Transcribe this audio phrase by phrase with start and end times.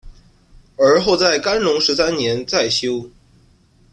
[0.77, 3.07] 而后在干隆十三年再修。